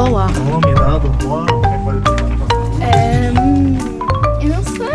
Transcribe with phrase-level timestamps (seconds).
[0.00, 0.28] Olá.
[0.28, 1.96] Humor, como é que vai
[2.80, 3.76] Ehm,
[4.40, 4.86] eu não sei.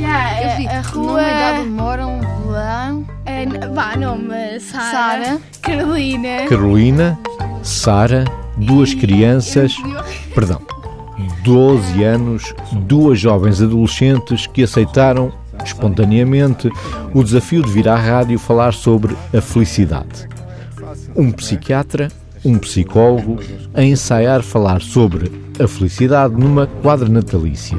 [0.00, 1.22] Yeah, Eu a, fico, a nome, rua.
[1.22, 4.58] idade, moram, Belém, é, vá, nome.
[4.58, 4.90] Sara.
[4.90, 5.40] Sara.
[5.62, 6.46] Carolina.
[6.48, 7.18] Carolina,
[7.62, 8.24] Sara,
[8.56, 9.76] duas crianças,
[10.34, 10.60] perdão,
[11.44, 15.32] 12 anos, duas jovens adolescentes que aceitaram
[15.64, 16.68] espontaneamente
[17.14, 20.28] o desafio de vir à rádio falar sobre a felicidade.
[21.14, 22.08] Um psiquiatra,
[22.44, 23.38] um psicólogo,
[23.74, 25.30] a ensaiar falar sobre
[25.62, 27.78] a felicidade numa quadra natalícia.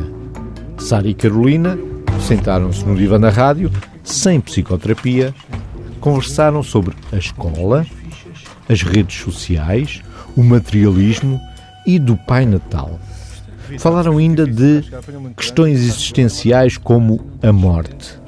[0.77, 1.77] Sara e Carolina
[2.21, 3.71] sentaram-se no divã da rádio,
[4.03, 5.33] sem psicoterapia,
[5.99, 7.85] conversaram sobre a escola,
[8.69, 10.01] as redes sociais,
[10.35, 11.39] o materialismo
[11.85, 12.99] e do Pai Natal.
[13.79, 14.83] Falaram ainda de
[15.35, 18.19] questões existenciais como a morte.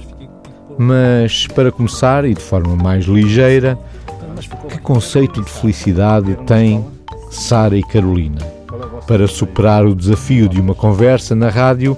[0.77, 3.77] Mas, para começar, e de forma mais ligeira,
[4.69, 6.85] que conceito de felicidade tem
[7.31, 8.41] Sara e Carolina?
[9.07, 11.97] Para superar o desafio de uma conversa na rádio,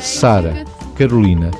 [0.00, 0.64] Sara,
[0.96, 1.50] Carolina,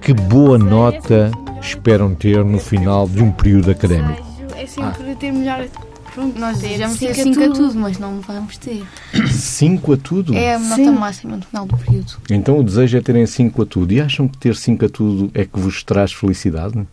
[0.00, 4.26] que boa nota esperam ter no final de um período académico?
[4.56, 5.66] É sempre ter melhor.
[6.14, 8.84] Pronto, Nós desejamos ter cinco 5 a tudo, mas não vamos ter.
[9.30, 10.34] 5 a tudo?
[10.34, 10.90] É a nota Sim.
[10.90, 12.12] máxima no final do período.
[12.30, 13.92] Então o desejo é terem 5 a tudo.
[13.94, 16.86] E acham que ter 5 a tudo é que vos traz felicidade?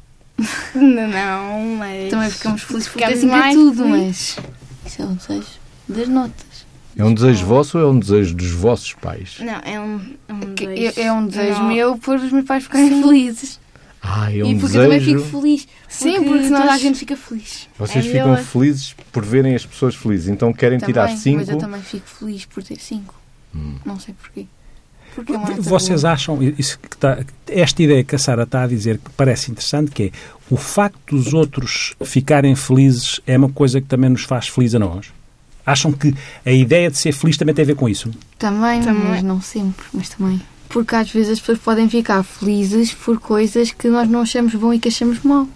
[0.75, 2.09] Não, não, mas.
[2.09, 4.37] Também ficamos felizes por ter Ficamos 5 a mais tudo, mas
[4.85, 5.47] isso é um desejo
[5.87, 6.49] das notas.
[6.97, 9.37] É um desejo vosso ou é um desejo dos vossos pais?
[9.39, 10.01] Não, é um.
[10.27, 10.99] É um, desejo.
[10.99, 11.67] é, é um desejo Não.
[11.67, 13.59] meu por os meus pais ficarem felizes.
[14.01, 15.19] Ah, é um e porque eu também desejo.
[15.25, 15.67] fico feliz.
[15.87, 17.67] Sim, porque senão toda a gente fica feliz.
[17.77, 21.37] Vocês É, ficam felizes por verem as pessoas felizes, então querem tirar Também, 5.
[21.37, 23.13] Mas eu também fico feliz por ter 5.
[23.53, 23.75] Hum.
[23.85, 24.45] Não sei porquê.
[25.15, 28.97] Porque é Vocês acham, isso que está- esta ideia que a Sara está a dizer
[28.97, 30.11] que parece interessante, que é
[30.49, 34.80] o facto dos outros ficarem felizes é uma coisa que também nos faz feliz a
[34.80, 35.07] nós?
[35.65, 36.15] Acham que
[36.45, 38.09] a ideia de ser feliz também tem a ver com isso?
[38.37, 39.03] Também, Também.
[39.09, 40.42] mas não sempre, mas também.
[40.67, 44.73] Porque às vezes as pessoas podem ficar felizes por coisas que nós não achamos bom
[44.73, 45.47] e que achamos mal.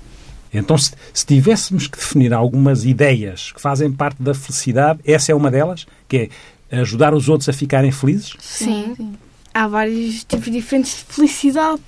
[0.54, 5.36] Então, se, se tivéssemos que definir algumas ideias que fazem parte da felicidade, essa é
[5.36, 6.30] uma delas, que
[6.72, 8.34] é ajudar os outros a ficarem felizes?
[8.40, 8.94] Sim.
[9.54, 11.82] Há vários tipos diferentes de felicidade.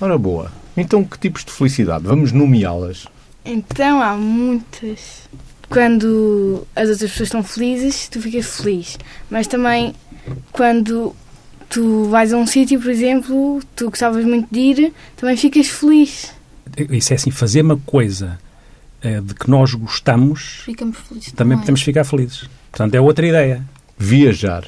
[0.00, 0.52] Ora boa.
[0.76, 2.04] Então que tipos de felicidade?
[2.04, 3.06] Vamos nomeá-las.
[3.44, 5.28] Então há muitas.
[5.68, 8.98] Quando as outras pessoas estão felizes, tu ficas feliz.
[9.30, 9.94] Mas também
[10.52, 11.14] quando
[11.68, 16.32] tu vais a um sítio, por exemplo, tu gostavas muito de ir, também ficas feliz.
[16.90, 18.38] Isso é assim, fazer uma coisa
[19.02, 21.58] eh, de que nós gostamos, Ficamos felizes também também.
[21.58, 22.48] podemos ficar felizes.
[22.70, 23.64] Portanto, é outra ideia.
[23.98, 24.64] Viajar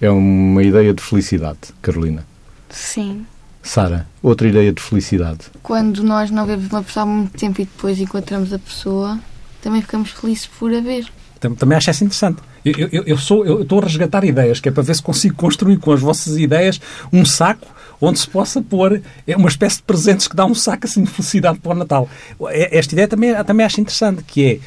[0.00, 2.24] é uma ideia de felicidade, Carolina.
[2.70, 3.24] Sim.
[3.62, 5.40] Sara, outra ideia de felicidade.
[5.62, 9.18] Quando nós não vemos uma pessoa há muito tempo e depois encontramos a pessoa,
[9.60, 11.06] também ficamos felizes por a ver.
[11.40, 12.40] Tam- Também acho essa interessante.
[12.64, 15.34] Eu, eu, eu sou, eu estou a resgatar ideias, que é para ver se consigo
[15.36, 16.80] construir com as vossas ideias
[17.12, 17.66] um saco
[18.00, 21.10] onde se possa pôr é uma espécie de presentes que dá um saco assim de
[21.10, 22.08] felicidade para o Natal.
[22.48, 24.60] É- Esta ideia também, também acho interessante, que é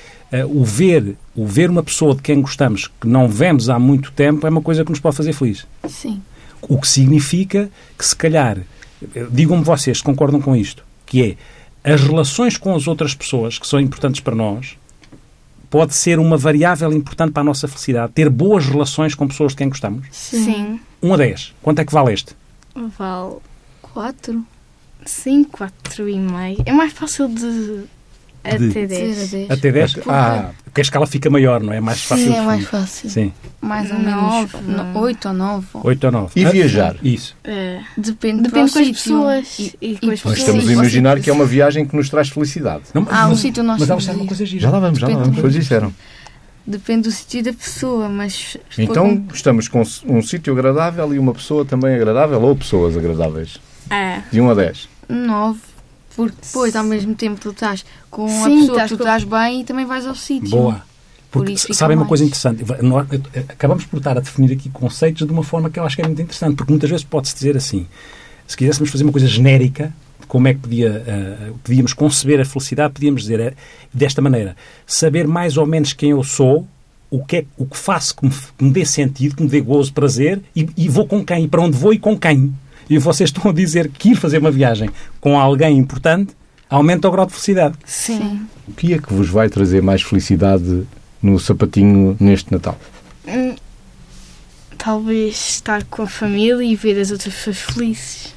[0.46, 4.46] o ver o ver uma pessoa de quem gostamos que não vemos há muito tempo
[4.46, 5.66] é uma coisa que nos pode fazer feliz.
[5.88, 6.22] Sim.
[6.62, 8.58] O que significa que, se calhar,
[9.16, 11.38] eh, digam-me vocês se concordam com isto, que
[11.84, 14.78] é as relações com as outras pessoas que são importantes para nós
[15.70, 18.12] pode ser uma variável importante para a nossa felicidade.
[18.14, 20.08] Ter boas relações com pessoas de quem gostamos.
[20.12, 20.80] Sim.
[21.02, 21.54] 1 a 10.
[21.62, 22.36] Quanto é que vale este?
[22.76, 23.38] Vale
[23.82, 24.46] Quatro.
[25.06, 26.58] 5, 4 e meio.
[26.66, 27.84] É mais fácil de
[28.44, 29.32] até Zero a 10.
[29.32, 29.52] dez.
[29.52, 29.94] Até 10?
[29.96, 30.16] Porra.
[30.18, 31.80] Ah, porque a escala fica maior, não é?
[31.80, 33.10] Mais fácil Sim, é mais fácil.
[33.10, 34.58] Sim, Mais ou Nove.
[34.58, 35.68] menos no- oito ou nove.
[35.74, 36.32] 8 ou 9.
[36.40, 36.96] E viajar?
[37.04, 37.36] Isso.
[37.44, 37.80] É.
[37.98, 39.60] Depende, Depende com as pessoas.
[39.60, 40.38] E- E, com as Nós pessoas.
[40.40, 42.84] estamos a imaginar que é uma viagem que nos traz felicidade.
[42.94, 44.62] Não, Ah, um mas- sítio nós Mas disseram uma coisa gira.
[44.62, 45.40] Já lá vamos, já lá vamos.
[45.40, 45.94] Pois disseram.
[46.66, 48.56] Depende do sítio da pessoa, mas...
[48.78, 53.58] Então estamos com um sítio agradável e uma pessoa também agradável ou pessoas agradáveis.
[53.90, 54.20] É.
[54.32, 54.88] De 1 a 10.
[55.08, 55.60] com nove,
[56.27, 59.04] porque depois, ao mesmo tempo, tu estás com a Sim, pessoa estás que tu com-
[59.04, 60.50] estás bem e também vais ao sítio.
[60.50, 60.83] Boa.
[61.31, 62.66] Por Porque fica sabem uma coisa interessante?
[62.81, 63.07] Nós,
[63.48, 66.06] acabamos por estar a definir aqui conceitos de uma forma que eu acho que é
[66.06, 67.86] muito interessante, porque muitas vezes pode-se dizer assim:
[68.48, 69.94] se quiséssemos fazer uma coisa genérica,
[70.27, 73.54] como é que podia, eh, podíamos conceber a felicidade, podíamos dizer eh,
[73.94, 74.57] desta maneira:
[74.88, 76.68] saber mais ou menos quem eu sou,
[77.12, 79.62] o que, é, o que faço que me, que me dê sentido, que me dê
[79.62, 82.51] gozo, prazer, e, e vou com quem, e para onde vou e com quem.
[82.89, 84.89] E vocês estão a dizer que ir fazer uma viagem
[85.21, 86.36] com alguém importante
[86.69, 87.75] aumenta o grau de felicidade.
[87.86, 88.41] Sim.
[88.68, 90.88] O que é que vos vai trazer mais felicidade
[91.21, 92.77] no sapatinho neste Natal?
[93.27, 93.56] Hum,
[94.80, 98.33] Talvez estar com a família e ver as outras pessoas felizes.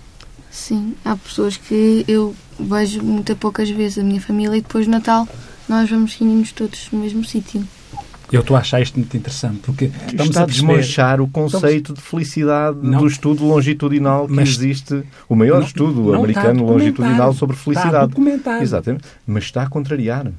[0.51, 4.93] Sim, há pessoas que eu vejo muito poucas vezes a minha família e depois no
[4.93, 5.27] Natal
[5.69, 7.65] nós vamos reunir-nos todos no mesmo sítio.
[8.33, 12.01] Eu estou a achar isto muito interessante, porque estamos está a desmanchar o conceito de
[12.01, 13.01] felicidade Não.
[13.01, 17.65] do estudo longitudinal que existe, o maior Não- estudo não está americano longitudinal sobre Está
[17.65, 18.09] felicidade.
[18.09, 18.63] documentado.
[18.63, 19.05] Exatamente.
[19.27, 20.33] Mas está a contrariar.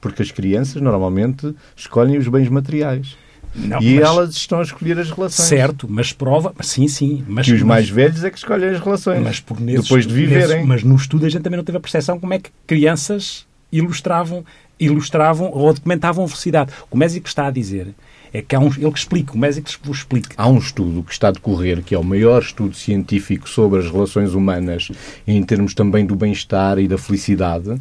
[0.00, 3.16] Porque as crianças normalmente escolhem os bens materiais.
[3.54, 5.48] Não, e elas estão a escolher as relações.
[5.48, 6.52] Certo, mas prova...
[6.60, 7.24] Sim, sim.
[7.26, 9.22] Mas, Que os mais velhos é que escolhem as relações.
[9.24, 10.48] Mas por nesses- depois de viverem.
[10.48, 13.46] nesses- mas no estudo a gente também não teve a percepção como é que crianças
[13.72, 14.44] ilustravam,
[14.78, 16.72] ilustravam ou documentavam a velocidade.
[16.90, 17.94] O Mésico está a dizer
[18.32, 20.34] é que há um, ele que explica, o Mésico que vos explica.
[20.36, 23.90] Há um estudo que está a decorrer, que é o maior estudo científico sobre as
[23.90, 24.90] relações humanas,
[25.26, 27.74] em termos também do bem-estar e da felicidade,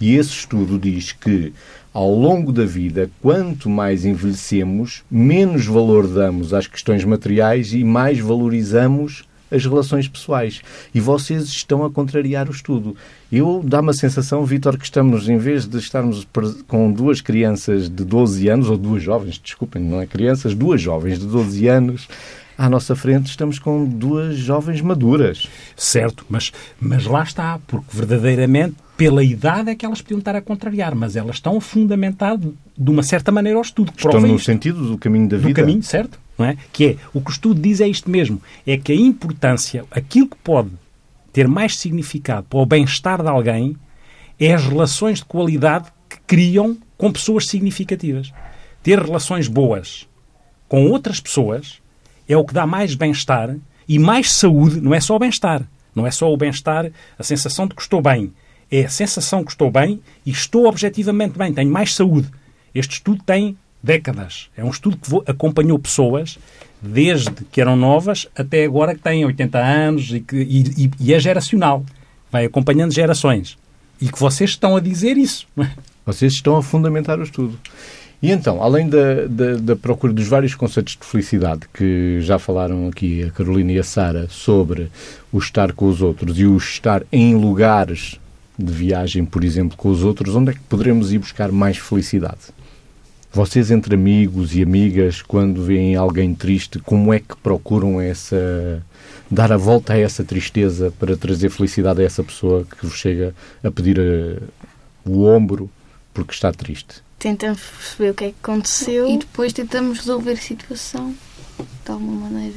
[0.00, 1.52] e esse estudo diz que,
[1.94, 8.18] ao longo da vida, quanto mais envelhecemos, menos valor damos às questões materiais e mais
[8.18, 10.60] valorizamos as relações pessoais.
[10.94, 12.96] E vocês estão a contrariar o estudo.
[13.30, 16.26] Eu dá-me a sensação, Vítor, que estamos, em vez de estarmos
[16.66, 21.18] com duas crianças de 12 anos, ou duas jovens, desculpem, não é crianças, duas jovens
[21.18, 22.08] de 12 anos,
[22.56, 25.48] à nossa frente estamos com duas jovens maduras.
[25.76, 30.40] Certo, mas, mas lá está, porque verdadeiramente, pela idade é que elas podiam estar a
[30.42, 33.90] contrariar, mas elas estão a fundamentar de uma certa maneira ao estudo.
[33.90, 34.44] que Estão no isto.
[34.46, 35.60] sentido do caminho da do vida.
[35.60, 36.20] caminho, certo?
[36.38, 36.56] Não é?
[36.72, 40.28] Que é, o que o estudo diz é isto mesmo, é que a importância, aquilo
[40.28, 40.70] que pode
[41.32, 43.76] ter mais significado para o bem-estar de alguém
[44.38, 48.32] é as relações de qualidade que criam com pessoas significativas.
[48.82, 50.08] Ter relações boas
[50.68, 51.80] com outras pessoas
[52.28, 53.54] é o que dá mais bem-estar
[53.88, 55.62] e mais saúde, não é só o bem-estar,
[55.94, 58.32] não é só o bem-estar, a sensação de que estou bem,
[58.70, 62.30] é a sensação que estou bem e estou objetivamente bem, tenho mais saúde.
[62.74, 64.48] Este estudo tem décadas.
[64.56, 66.38] É um estudo que acompanhou pessoas
[66.80, 71.18] desde que eram novas até agora que têm 80 anos e, que, e, e- é
[71.20, 71.84] geracional.
[72.30, 73.56] Vai acompanhando gerações.
[74.00, 75.46] E que vocês estão a dizer isso.
[75.58, 75.68] é?
[76.04, 77.58] Vocês estão a fundamentar o estudo.
[78.20, 82.86] E então, além da, da, da procura dos vários conceitos de felicidade que já falaram
[82.88, 84.90] aqui a Carolina e a Sara sobre
[85.32, 88.20] o estar com os outros e o estar em lugares
[88.56, 92.38] de viagem, por exemplo, com os outros, onde é que poderemos ir buscar mais felicidade?
[93.32, 98.82] Vocês, entre amigos e amigas, quando veem alguém triste, como é que procuram essa.
[99.30, 103.34] dar a volta a essa tristeza para trazer felicidade a essa pessoa que vos chega
[103.64, 104.38] a pedir eh,
[105.06, 105.70] o ombro
[106.12, 106.96] porque está triste?
[107.18, 109.08] Tentamos perceber o que é que aconteceu.
[109.08, 111.14] E depois tentamos resolver a situação
[111.58, 112.56] de alguma maneira.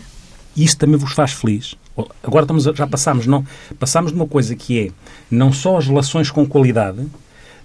[0.58, 1.76] Isso também vos faz feliz.
[2.22, 3.46] Agora estamos a- já passamos, não,
[3.80, 4.92] passamos de uma coisa que é
[5.32, 7.06] não só as relações com qualidade,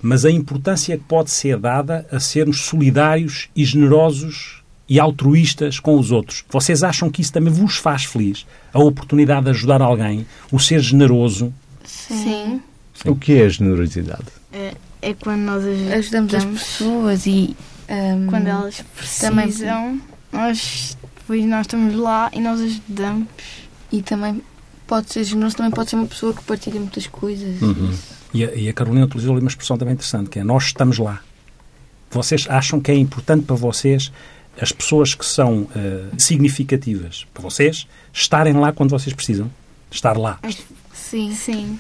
[0.03, 5.99] mas a importância que pode ser dada a sermos solidários e generosos e altruístas com
[5.99, 6.45] os outros.
[6.51, 8.45] Vocês acham que isso também vos faz feliz?
[8.73, 11.53] A oportunidade de ajudar alguém, o ser generoso.
[11.85, 12.61] Sim.
[13.05, 14.25] O que é a generosidade?
[14.53, 17.57] É, é quando nós aj- Ajudamos as pessoas e.
[17.89, 18.83] ahm, Quando elas
[19.21, 20.01] Também- precisam,
[20.33, 23.27] nós, depois nós estamos lá e nós ajudamos.
[23.93, 24.43] E também
[24.87, 27.61] pode ser generoso, também pode ser uma pessoa que partilha muitas coisas.
[27.63, 27.93] Uhum.
[28.33, 30.99] E a, e a Carolina utilizou ali uma expressão também interessante, que é nós estamos
[30.99, 31.21] lá.
[32.11, 34.13] Vocês acham que é importante para vocês
[34.61, 39.51] as pessoas que são eh, significativas para vocês estarem lá quando vocês precisam?
[39.91, 40.39] Estar lá.
[40.93, 41.33] Sim.
[41.35, 41.79] Sim.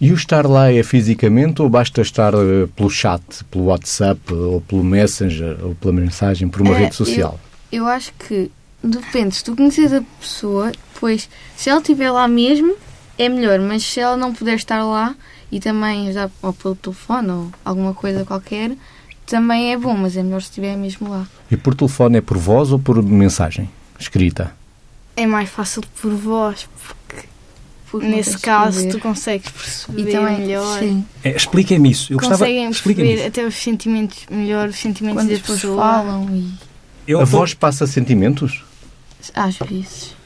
[0.00, 4.60] E o estar lá é fisicamente ou basta estar eh, pelo chat, pelo WhatsApp ou
[4.60, 7.38] pelo Messenger ou pela mensagem por uma É, rede social?
[7.70, 8.50] Eu acho que
[8.82, 9.36] depende.
[9.36, 12.74] Se tu conheces a pessoa, pois se ela estiver lá mesmo,
[13.16, 13.60] é melhor.
[13.60, 15.14] Mas se ela não puder estar lá
[15.52, 18.72] e também ajudar ou pelo telefone ou alguma coisa qualquer,
[19.26, 21.26] também é bom, mas é melhor se estiver mesmo lá.
[21.50, 24.52] E por telefone é por voz ou por mensagem escrita?
[25.14, 27.28] É mais fácil por voz, porque
[27.90, 30.78] Porque nesse caso tu consegues perceber e também melhor.
[30.78, 32.10] Sim, É, Expliquem-me isso.
[32.12, 32.38] Eu gostava.
[32.38, 35.82] Conseguem Expliquem-me perceber até os sentimentos melhor, os sentimentos quando da as pessoas pessoa.
[35.82, 36.50] falam e
[37.06, 38.64] Eu a voz passa sentimentos?
[39.34, 40.16] às vezes.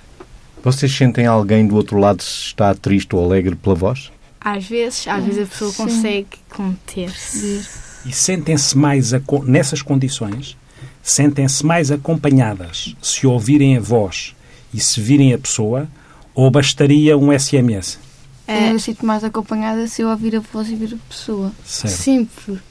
[0.63, 4.11] Vocês sentem alguém do outro lado se está triste ou alegre pela voz?
[4.49, 5.77] Às vezes, às vezes a pessoa Sim.
[5.85, 7.67] consegue conter-se.
[8.07, 9.11] E sentem-se mais
[9.45, 10.57] nessas condições,
[11.03, 14.37] sentem-se mais acompanhadas se ouvirem a voz
[14.73, 15.89] e se virem a pessoa,
[16.33, 17.99] ou bastaria um SMS?
[18.47, 21.51] É, Eu sinto mais acompanhada se eu ouvir a voz e ver a pessoa.
[21.65, 21.95] Certo.
[21.95, 22.63] sim, porque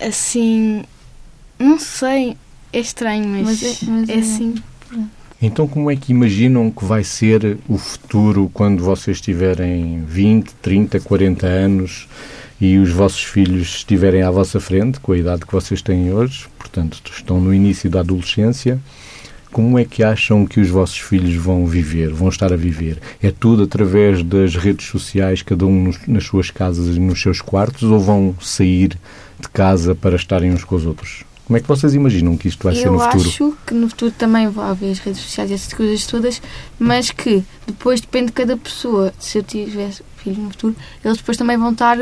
[0.00, 0.82] assim,
[1.60, 2.36] não sei,
[2.72, 4.54] é estranho, mas, Mas é- mas é é- assim.
[5.44, 11.00] Então, como é que imaginam que vai ser o futuro quando vocês tiverem 20, 30,
[11.00, 12.06] 40 anos
[12.60, 16.46] e os vossos filhos estiverem à vossa frente, com a idade que vocês têm hoje,
[16.56, 18.78] portanto, estão no início da adolescência?
[19.50, 22.98] Como é que acham que os vossos filhos vão viver, vão estar a viver?
[23.20, 27.40] É tudo através das redes sociais, cada um nos- nas suas casas e nos seus
[27.42, 28.90] quartos, ou vão sair
[29.40, 31.24] de casa para estarem uns com os outros?
[31.52, 33.28] Como é que vocês imaginam que isto vai ser eu no futuro?
[33.28, 36.40] acho que no futuro também vai haver as redes sociais e essas coisas todas,
[36.78, 39.12] mas que depois depende de cada pessoa.
[39.18, 41.98] Se eu tiver filhos no futuro, eles depois também vão estar.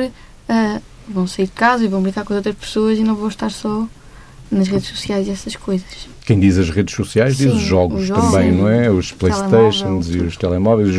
[0.49, 3.27] ah, vão sair de casa e vão brincar com as outras pessoas e não vão
[3.27, 3.89] estar só
[4.51, 6.09] nas redes sociais e essas coisas.
[6.31, 8.57] Quem diz as redes sociais diz Sim, os jogos os jogos, também, sim.
[8.59, 8.89] não é?
[8.89, 10.95] Os Playstations e os telemóveis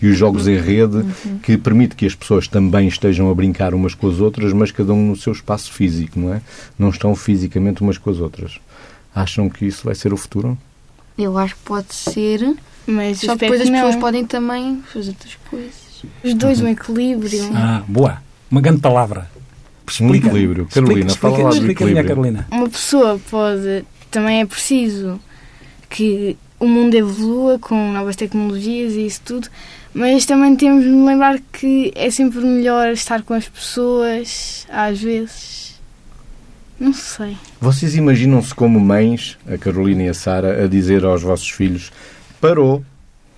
[0.00, 1.38] e os jogos em rede Uhum.
[1.42, 4.92] que permite que as pessoas também estejam a brincar umas com as outras, mas cada
[4.92, 6.40] um no seu espaço físico, não é?
[6.78, 8.60] Não estão fisicamente umas com as outras.
[9.12, 10.56] Acham que isso vai ser o futuro?
[11.18, 12.54] Eu acho que pode ser,
[12.86, 14.00] Mas só depois as pessoas não.
[14.00, 16.04] podem também fazer outras coisas.
[16.22, 17.50] Os dois, um equilíbrio.
[17.52, 18.18] Ah, boa.
[18.48, 19.28] Uma grande palavra.
[20.00, 20.66] Um equilíbrio.
[20.72, 22.06] Carolina, explica, fala lá do explica, equilíbrio.
[22.08, 22.46] Carolina.
[22.52, 23.84] Uma pessoa pode.
[24.10, 25.20] Também é preciso
[25.88, 29.48] que o mundo evolua com novas tecnologias e isso tudo,
[29.94, 35.78] mas também temos de lembrar que é sempre melhor estar com as pessoas, às vezes.
[36.78, 37.36] Não sei.
[37.60, 41.90] Vocês imaginam-se como mães, a Carolina e a Sara, a dizer aos vossos filhos:
[42.40, 42.84] parou,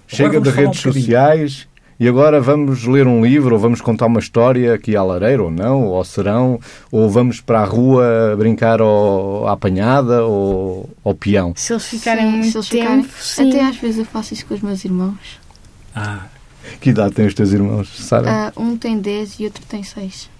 [0.06, 1.66] chega de um redes bocadinho." sociais
[2.00, 5.50] e agora vamos ler um livro, ou vamos contar uma história aqui à lareira, ou
[5.50, 6.58] não, ou ao serão,
[6.90, 11.52] ou vamos para a rua brincar ao, à apanhada ou ao peão.
[11.54, 13.48] Se eles ficarem Sim, muito se eles tempo, ficarem- sim.
[13.50, 15.38] Até às vezes eu faço isso com os meus irmãos.
[15.94, 16.24] Ah,
[16.80, 18.30] Que idade têm os teus irmãos, Sara?
[18.30, 20.30] Ah, um tem 10 e outro tem 6.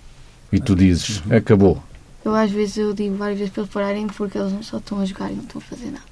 [0.53, 1.83] E tu dizes: acabou.
[2.25, 5.01] Eu às vezes eu digo várias vezes para eles pararem porque eles não só estão
[5.01, 6.05] a jogar e não estão a fazer nada.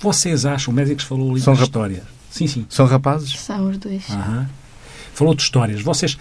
[0.00, 2.02] vocês acham, o médico falou ali São rap- história.
[2.30, 2.66] Sim, sim.
[2.68, 3.38] São rapazes?
[3.38, 4.08] São os dois.
[4.10, 4.48] Aham.
[5.14, 5.80] Falou de histórias.
[5.80, 6.16] Vocês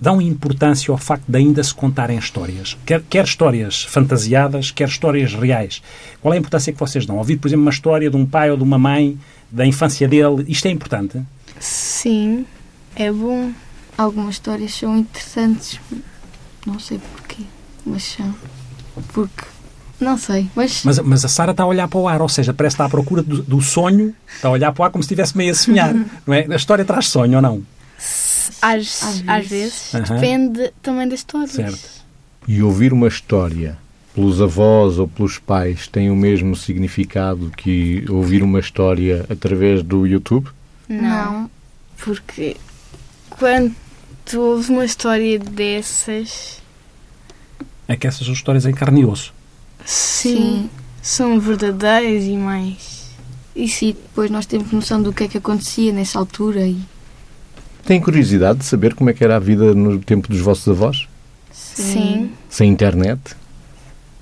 [0.00, 2.76] dão importância ao facto de ainda se contarem histórias.
[2.84, 5.82] Quer, quer histórias fantasiadas, quer histórias reais.
[6.20, 7.16] Qual é a importância que vocês dão?
[7.16, 9.18] Ouvir, por exemplo, uma história de um pai ou de uma mãe,
[9.50, 11.22] da infância dele, isto é importante?
[11.58, 12.44] Sim,
[12.94, 13.52] é bom.
[13.96, 15.80] Algumas histórias são interessantes,
[16.66, 17.44] não sei porquê,
[17.84, 18.34] mas são.
[19.14, 19.44] Porque.
[20.00, 20.82] Não sei, mas.
[20.84, 22.88] Mas, mas a Sara está a olhar para o ar, ou seja, parece estar à
[22.88, 25.54] procura do, do sonho, está a olhar para o ar como se estivesse meio a
[25.54, 25.94] sonhar.
[26.26, 26.46] Não é?
[26.50, 27.62] A história traz sonho ou não?
[28.60, 29.94] Às, Às às, vezes.
[29.94, 30.14] Aham.
[30.14, 31.52] Depende também das histórias.
[31.52, 31.88] Certo.
[32.48, 33.78] E ouvir uma história
[34.14, 40.06] pelos avós ou pelos pais tem o mesmo significado que ouvir uma história através do
[40.06, 40.48] YouTube?
[40.88, 41.50] Não.
[41.98, 42.56] Porque
[43.30, 43.74] quando
[44.24, 46.62] tu ouves uma história dessas,
[47.88, 49.34] É que essas são histórias em carne e osso.
[49.86, 50.68] Sim,
[51.00, 53.06] são verdadeiras e mais.
[53.54, 56.78] E sim, depois nós temos noção do que é que acontecia nessa altura e.
[57.84, 61.06] Têm curiosidade de saber como é que era a vida no tempo dos vossos avós?
[61.52, 63.20] Sim, Sem internet?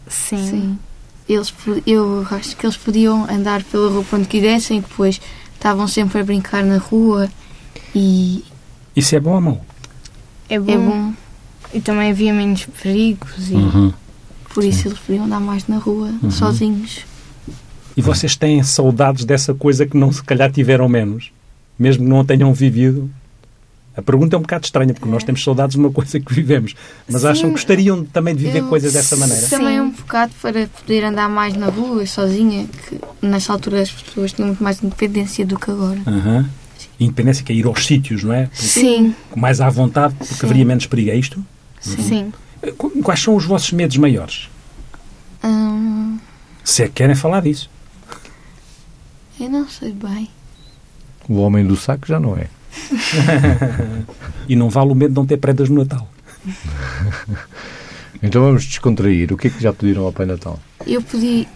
[0.08, 0.50] sim.
[0.50, 0.78] Sim.
[1.26, 1.54] Eles,
[1.86, 5.18] eu acho que eles podiam andar pela rua para onde quisessem e depois
[5.54, 7.30] estavam sempre a brincar na rua
[7.94, 8.44] e
[8.94, 9.64] Isso é bom ou mau?
[10.50, 10.70] É, bom.
[10.72, 11.14] é bom.
[11.72, 13.50] E também havia menos perigos.
[13.50, 13.54] E...
[13.54, 13.92] Uhum.
[14.54, 17.00] Por isso eles podiam andar mais na rua, sozinhos.
[17.96, 21.30] E vocês têm saudades dessa coisa que não se calhar tiveram menos,
[21.78, 23.10] mesmo que não a tenham vivido?
[23.96, 26.74] A pergunta é um bocado estranha, porque nós temos saudades de uma coisa que vivemos,
[27.08, 27.28] mas Sim.
[27.28, 29.46] acham que gostariam também de viver Eu- coisas dessa maneira?
[29.48, 29.76] Também Sim.
[29.76, 34.32] é um bocado para poder andar mais na rua sozinha, que nessa altura as pessoas
[34.32, 36.00] tinham muito mais independência do que agora.
[36.06, 36.48] Aham.
[36.98, 38.48] Independência que é ir aos sítios, não é?
[38.52, 40.46] Sim, Com mais à vontade, porque Sim.
[40.46, 41.10] haveria menos perigo.
[41.10, 41.44] É isto?
[41.80, 42.30] sim.
[42.32, 42.43] Qu-
[43.02, 44.48] Quais são os vossos medos maiores?
[45.42, 46.18] Hum,
[46.62, 47.68] Se é que querem falar disso.
[49.40, 50.30] eu não sei bem.
[51.28, 52.48] O homem do saco já não é.
[54.48, 56.08] E não vale o medo de não ter prendas no Natal.
[58.22, 59.30] Então vamos descontrair.
[59.32, 60.58] O que é que já pediram ao Pai Natal?
[60.86, 61.46] Eu pedi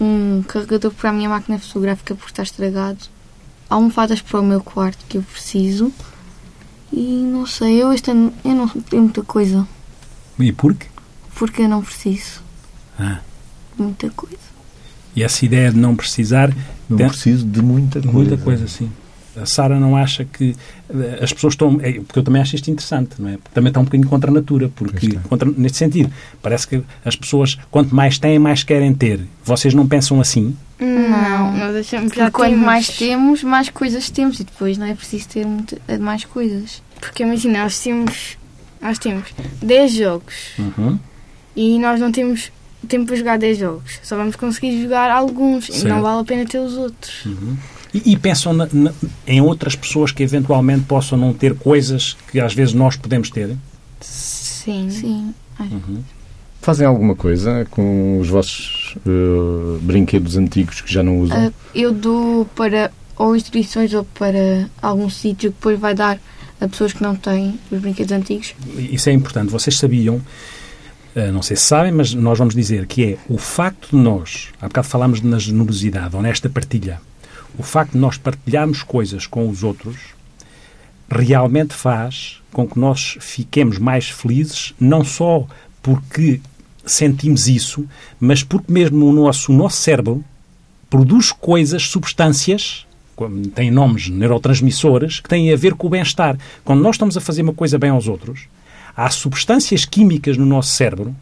[0.00, 2.98] um carregador para a minha máquina fotográfica porque está estragado,
[3.68, 5.92] almofadas para o meu quarto que eu preciso
[6.90, 9.68] e não sei, eu este ano eu não tenho muita coisa
[10.40, 10.86] E por quê?
[11.34, 12.40] porque eu não preciso
[12.98, 13.18] Ah.
[13.76, 14.36] de muita coisa.
[15.16, 16.52] E essa ideia de não precisar
[16.88, 18.12] Não Tem- preciso de muita coisa.
[18.16, 18.90] Muita coisa, sim.
[19.40, 20.56] A Sara não acha que
[20.92, 21.78] eh, as pessoas estão.
[21.80, 23.32] é, porque eu também acho isto interessante, não é?
[23.36, 27.14] Porque também está um bocadinho contra a natura, porque, contra, neste sentido, parece que as
[27.14, 29.20] pessoas, quanto mais têm, mais querem ter.
[29.44, 30.56] Vocês não pensam assim?
[30.80, 32.66] Não, nós achamos que quanto temos.
[32.66, 36.82] mais temos, mais coisas temos e depois não é preciso ter muito, mais coisas.
[37.00, 38.36] Porque imagina, nós temos,
[38.80, 39.28] nós temos
[39.62, 40.98] 10 jogos Uhum.
[41.56, 42.50] e nós não temos
[42.88, 43.98] tempo para jogar 10 jogos.
[44.02, 45.88] Só vamos conseguir jogar alguns e Certo.
[45.88, 47.26] não vale a pena ter os outros.
[47.92, 48.92] E, e pensam na- na-
[49.26, 53.56] em outras pessoas que eventualmente possam não ter coisas que às vezes nós podemos ter?
[54.00, 54.88] Sim.
[54.90, 55.34] Sim.
[55.58, 55.68] Ai,
[56.62, 61.46] Fazem alguma coisa com os vossos eh, brinquedos antigos que já não usam?
[61.48, 66.18] ah, eu dou para ou instituições ou para algum sítio que depois vai dar
[66.60, 68.54] a pessoas que não têm os brinquedos antigos.
[68.76, 69.50] Isso é importante.
[69.50, 70.20] Vocês sabiam
[71.12, 74.50] Uh, não sei se sabem, mas nós vamos dizer que é o facto de nós,
[74.62, 77.00] há bocado falámos na generosidade, ou nesta partilha,
[77.58, 79.96] o facto de nós partilharmos coisas com os outros
[81.10, 85.48] realmente faz com que nós fiquemos mais felizes, não só
[85.82, 86.40] porque
[86.86, 87.84] sentimos isso,
[88.20, 90.24] mas porque mesmo o nosso, o nosso cérebro
[90.88, 92.86] produz coisas, substâncias,
[93.54, 96.38] têm nomes neurotransmissores, que têm a ver com o bem-estar.
[96.64, 98.46] Quando nós estamos a fazer uma coisa bem aos outros,
[98.96, 101.14] há substâncias químicas no nosso cérebro,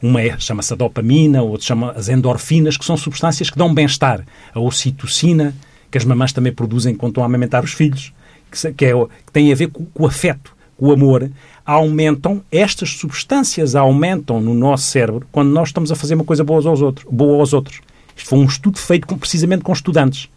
[0.00, 4.24] uma é, chama-se a dopamina, outra chama as endorfinas, que são substâncias que dão bem-estar.
[4.54, 5.54] A ocitocina,
[5.90, 8.12] que as mamães também produzem quando estão a amamentar os filhos,
[8.50, 11.30] que, que, é, que tem a ver com, com o afeto, com o amor,
[11.66, 16.64] aumentam, estas substâncias aumentam no nosso cérebro quando nós estamos a fazer uma coisa boa
[16.66, 17.06] aos outros.
[17.10, 17.80] Boa aos outros.
[18.16, 20.28] Isto foi um estudo feito com, precisamente com estudantes.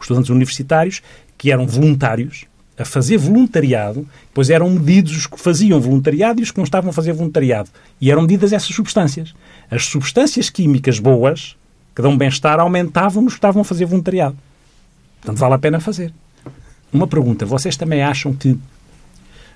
[0.00, 1.02] Estudantes universitários
[1.36, 2.46] que eram voluntários
[2.78, 6.90] a fazer voluntariado, pois eram medidos os que faziam voluntariado e os que não estavam
[6.90, 7.70] a fazer voluntariado.
[8.00, 9.34] E eram medidas essas substâncias.
[9.70, 11.56] As substâncias químicas boas,
[11.94, 14.36] que dão bem-estar, aumentavam nos que estavam a fazer voluntariado.
[15.20, 16.12] Portanto, vale a pena fazer.
[16.92, 18.58] Uma pergunta: vocês também acham que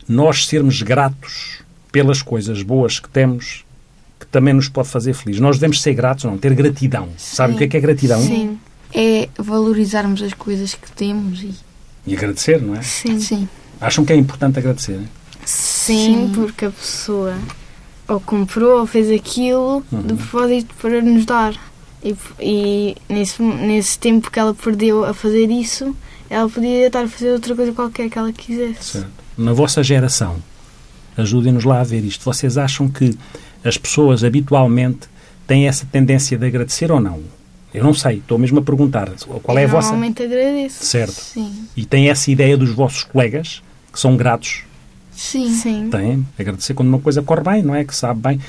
[0.09, 3.65] nós sermos gratos pelas coisas boas que temos
[4.19, 5.41] que também nos pode fazer felizes?
[5.41, 6.39] Nós devemos ser gratos, não?
[6.39, 7.07] Ter gratidão.
[7.17, 7.37] Sim.
[7.37, 8.21] Sabe o que é, que é gratidão?
[8.21, 8.59] Sim.
[8.93, 11.55] É valorizarmos as coisas que temos e
[12.07, 12.83] e agradecer, não é?
[12.83, 13.21] Sim.
[13.21, 13.49] Sim.
[13.81, 15.01] Acham que é importante agradecer?
[15.45, 17.37] Sim, Sim, porque a pessoa
[18.09, 20.03] ou comprou ou fez aquilo uhum.
[20.03, 21.55] de propósito para nos dar.
[22.03, 25.95] E, e nesse, nesse tempo que ela perdeu a fazer isso,
[26.29, 28.99] ela podia estar a fazer outra coisa qualquer que ela quisesse.
[28.99, 29.11] Certo.
[29.37, 30.43] Na vossa geração,
[31.17, 32.25] ajudem-nos lá a ver isto.
[32.25, 33.17] Vocês acham que
[33.65, 35.09] as pessoas habitualmente
[35.47, 37.23] têm essa tendência de agradecer ou não?
[37.73, 39.11] Eu não sei, estou mesmo a perguntar.
[39.43, 39.89] Qual é a vossa.
[39.89, 40.85] Normalmente agradeço.
[40.85, 41.13] Certo.
[41.13, 41.69] Sim.
[41.77, 43.63] E tem essa ideia dos vossos colegas,
[43.93, 44.65] que são gratos?
[45.13, 45.51] Sim.
[45.51, 45.89] Sim.
[45.91, 46.27] Tem.
[46.39, 47.85] Agradecer quando uma coisa corre bem, não é?
[47.85, 48.41] Que sabe bem.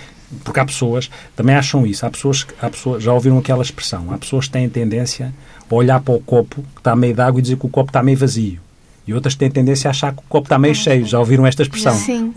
[0.44, 2.05] Porque há pessoas, também acham isso.
[2.05, 4.12] Há pessoas, há pessoas já ouviram aquela expressão.
[4.14, 5.34] Há pessoas que têm tendência
[5.70, 7.90] a olhar para o copo que está meio de água e dizer que o copo
[7.90, 8.60] está meio vazio.
[9.05, 11.05] E outras têm tendência a achar que o copo está meio cheio.
[11.05, 11.94] Já ouviram esta expressão?
[11.96, 12.34] Sim.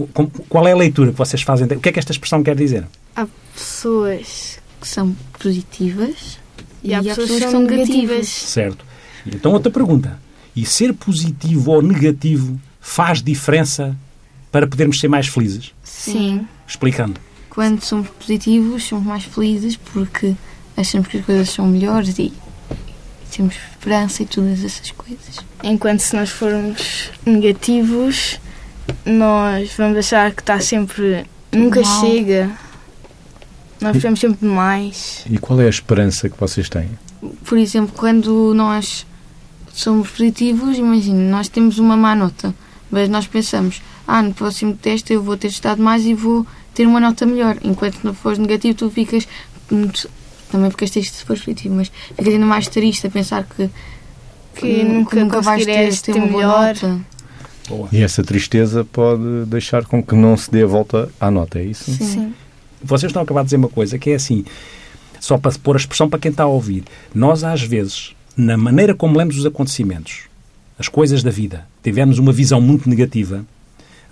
[0.49, 1.67] Qual é a leitura que vocês fazem?
[1.67, 2.85] O que é que esta expressão quer dizer?
[3.15, 6.39] Há pessoas que são positivas
[6.85, 8.29] e, e há pessoas que são negativas.
[8.29, 8.85] Certo.
[9.27, 10.19] Então, outra pergunta.
[10.55, 13.97] E ser positivo ou negativo faz diferença
[14.53, 15.73] para podermos ser mais felizes?
[15.83, 16.47] Sim.
[16.69, 17.19] Explicando.
[17.51, 20.35] Quando somos positivos, somos mais felizes porque
[20.77, 22.33] achamos que as coisas são melhores e
[23.35, 25.39] temos esperança e todas essas coisas.
[25.63, 28.39] Enquanto se nós formos negativos,
[29.05, 31.25] nós vamos achar que está sempre.
[31.51, 32.01] nunca Mal.
[32.01, 32.64] chega
[33.81, 35.25] nós precisamos sempre de mais.
[35.29, 36.89] E qual é a esperança que vocês têm?
[37.45, 39.07] Por exemplo, quando nós
[39.73, 42.55] somos positivos, imagina, nós temos uma má nota,
[42.91, 46.87] mas nós pensamos, ah, no próximo teste eu vou ter estado mais e vou ter
[46.87, 47.57] uma nota melhor.
[47.63, 49.27] Enquanto não fores negativo, tu ficas
[49.71, 50.09] muito,
[50.51, 53.69] também ficas triste se fores positivo, mas ficas ainda mais triste a pensar que,
[54.55, 56.41] que, que nunca, nunca vais ter, ter uma melhor.
[56.41, 57.01] boa nota.
[57.69, 57.89] Boa.
[57.91, 61.65] E essa tristeza pode deixar com que não se dê a volta à nota, é
[61.65, 61.91] isso?
[61.91, 62.05] Sim.
[62.05, 62.35] Sim
[62.85, 64.45] vocês estão a acabar de dizer uma coisa que é assim,
[65.21, 66.85] só para pôr a expressão para quem está a ouvir.
[67.15, 70.25] Nós, às vezes, na maneira como lemos os acontecimentos,
[70.79, 73.45] as coisas da vida, tivemos uma visão muito negativa,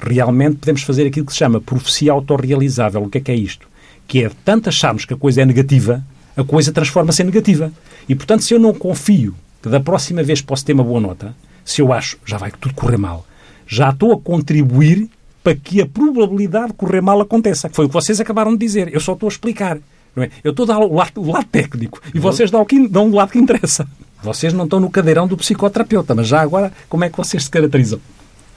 [0.00, 3.02] realmente podemos fazer aquilo que se chama profecia autorrealizável.
[3.02, 3.68] O que é que é isto?
[4.06, 6.04] Que é, tanto acharmos que a coisa é negativa,
[6.36, 7.72] a coisa transforma-se em negativa.
[8.08, 11.34] E, portanto, se eu não confio que da próxima vez posso ter uma boa nota,
[11.64, 13.26] se eu acho já vai tudo correr mal,
[13.66, 15.08] já estou a contribuir
[15.42, 17.68] para que a probabilidade de correr mal aconteça.
[17.72, 18.92] Foi o que vocês acabaram de dizer.
[18.92, 19.78] Eu só estou a explicar.
[20.16, 20.30] É?
[20.44, 23.08] Eu estou a dar o lado, o lado técnico e vocês dão o, que, dão
[23.08, 23.88] o lado que interessa.
[24.22, 27.50] Vocês não estão no cadeirão do psicoterapeuta, mas já agora, como é que vocês se
[27.50, 27.98] caracterizam?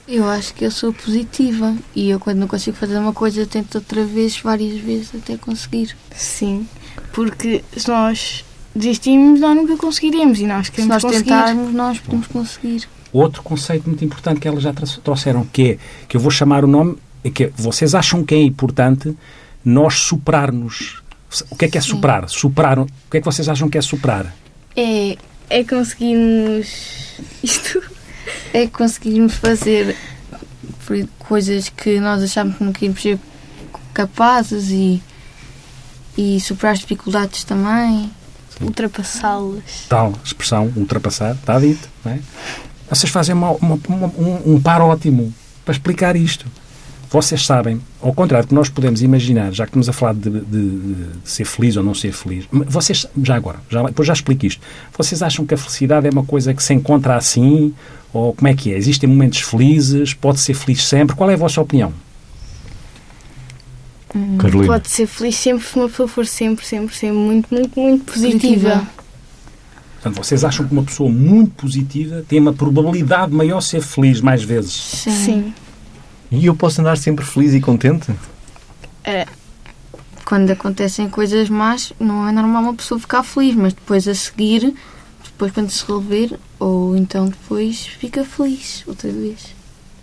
[0.06, 3.76] Eu acho que eu sou positiva e eu, quando não consigo fazer uma coisa, tento
[3.76, 5.96] outra vez, várias vezes, até conseguir.
[6.14, 6.68] Sim,
[7.12, 11.30] porque se nós desistimos, nós nunca conseguiremos e nós queremos Se nós conseguir.
[11.30, 12.88] tentarmos, nós podemos conseguir.
[13.16, 16.66] Outro conceito muito importante que elas já trouxeram, que é, que eu vou chamar o
[16.66, 19.16] nome, é que vocês acham que é importante
[19.64, 21.02] nós superar-nos.
[21.48, 22.28] O que é que é superar?
[22.28, 24.34] Superar, o que é que vocês acham que é superar?
[24.76, 25.16] É,
[25.48, 27.82] é conseguirmos isto.
[28.52, 29.96] É conseguirmos fazer
[31.18, 33.18] coisas que nós achamos que não queríamos ser
[33.94, 35.02] capazes e,
[36.18, 38.10] e superar as dificuldades também.
[38.60, 39.86] Ultrapassá-las.
[39.88, 42.20] Tal expressão, ultrapassar, está dito, não é?
[42.88, 45.32] Vocês fazem uma, uma, uma, um, um par ótimo
[45.64, 46.46] para explicar isto.
[47.10, 50.28] Vocês sabem, ao contrário do que nós podemos imaginar, já que estamos a falar de,
[50.28, 54.44] de, de, ser feliz ou não ser feliz, vocês, já agora, já, depois já explico
[54.44, 54.60] isto,
[54.96, 57.72] vocês acham que a felicidade é uma coisa que se encontra assim?
[58.12, 58.76] Ou como é que é?
[58.76, 60.14] Existem momentos felizes?
[60.14, 61.14] Pode ser feliz sempre?
[61.14, 61.92] Qual é a vossa opinião?
[64.38, 64.66] Carolina.
[64.66, 68.70] Pode ser feliz sempre se uma pessoa for sempre, sempre, sempre muito, muito, muito positiva.
[68.70, 68.95] Positiva.
[70.06, 74.20] Portanto, vocês acham que uma pessoa muito positiva tem uma probabilidade maior de ser feliz
[74.20, 74.72] mais vezes?
[74.72, 75.10] Sim.
[75.10, 75.54] Sim.
[76.30, 78.14] E eu posso andar sempre feliz e contente?
[79.02, 79.26] É,
[80.24, 84.74] Quando acontecem coisas más, não é normal uma pessoa ficar feliz, mas depois a seguir,
[85.24, 89.54] depois quando se resolver, ou então depois fica feliz outra vez.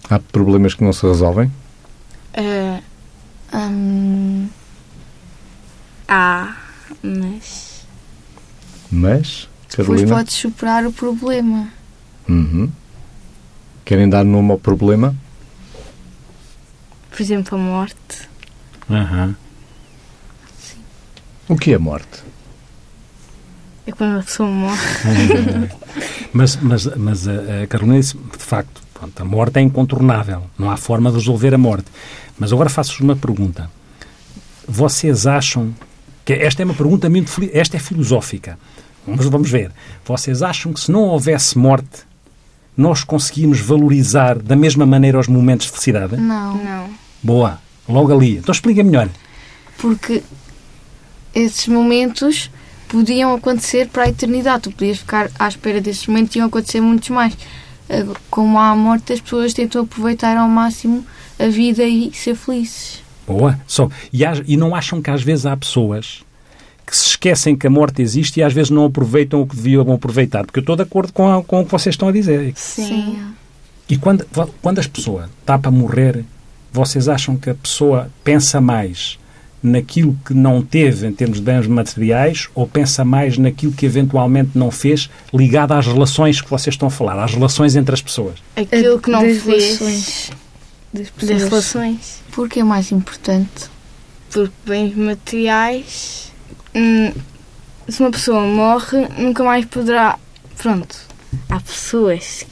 [0.10, 1.50] Há problemas que não se resolvem?
[2.34, 2.82] é,
[3.54, 4.48] Hum,
[6.08, 6.58] há,
[7.02, 7.86] mas.
[8.92, 11.68] Mas, depois Carolina, podes superar o problema.
[12.30, 12.72] Uhum.
[13.84, 15.16] querem dar nome ao problema?
[17.12, 18.30] Por exemplo, a morte.
[18.90, 19.36] Aham.
[21.48, 22.24] O que é morte?
[23.86, 24.80] É quando a pessoa morre.
[26.34, 30.44] Mas, mas, mas a, a Carolina disse, de facto, pronto, a morte é incontornável.
[30.58, 31.86] Não há forma de resolver a morte.
[32.40, 33.70] Mas agora faço-vos uma pergunta.
[34.68, 35.76] Vocês acham
[36.26, 38.58] que esta é uma pergunta muito esta é filosófica.
[39.06, 39.72] Mas vamos ver.
[40.06, 42.04] Vocês acham que se não houvesse morte,
[42.76, 46.18] nós conseguimos valorizar da mesma maneira os momentos de felicidade?
[46.18, 46.90] Não, Não.
[47.22, 47.60] Boa.
[47.88, 48.38] Logo ali.
[48.38, 49.10] Então explica melhor.
[49.78, 50.24] porque
[51.36, 52.50] esses momentos
[52.88, 54.64] podiam acontecer para a eternidade.
[54.64, 57.38] Tu podias ficar à espera desses momentos e iam acontecer muitos mais.
[57.90, 61.06] Agora, Como há a morte, as pessoas tentam aproveitar ao máximo
[61.40, 63.02] a vida e ser felizes.
[63.28, 63.60] Boa.
[63.68, 66.24] Só, e, há- e não acham que às vezes há pessoas
[66.86, 69.92] que se esquecem que a morte existe e às vezes não aproveitam o que deviam
[69.94, 70.46] aproveitar?
[70.46, 72.54] Porque eu estou de acordo com, a- com o que vocês estão a dizer.
[72.56, 73.18] Sim.
[73.90, 74.26] E quando,
[74.62, 76.24] quando as pessoas está para morrer,
[76.72, 79.20] vocês acham que a pessoa pensa mais
[79.62, 84.52] naquilo que não teve em termos de bens materiais ou pensa mais naquilo que eventualmente
[84.56, 88.36] não fez ligado às relações que vocês estão a falar, às relações entre as pessoas?
[88.58, 90.32] Aquilo que não das fez relações
[90.94, 92.22] das das relações.
[92.34, 93.70] Porque é mais importante.
[94.32, 96.33] Porque bens materiais.
[96.76, 97.12] Hum,
[97.88, 100.18] se uma pessoa morre, nunca mais poderá.
[100.58, 100.96] Pronto.
[101.50, 102.46] Há pessoas.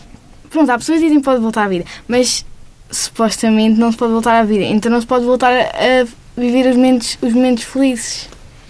[0.49, 2.45] Pronto, há pessoas que dizem que pode voltar à vida, mas
[2.89, 4.65] supostamente não se pode voltar à vida.
[4.65, 5.61] Então não se pode voltar a,
[6.01, 8.27] a viver os momentos, os momentos felizes